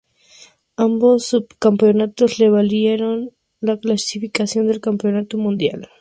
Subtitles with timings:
[0.77, 5.89] Ambos subcampeonatos le valieron la clasificación al Campeonato Mundial.